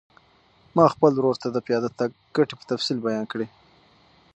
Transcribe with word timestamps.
ما 0.75 0.85
خپل 0.93 1.11
ورور 1.15 1.35
ته 1.43 1.47
د 1.51 1.57
پیاده 1.67 1.89
تګ 1.99 2.09
ګټې 2.35 2.55
په 2.59 2.65
تفصیل 2.71 2.97
بیان 3.05 3.25
کړې. 3.31 3.47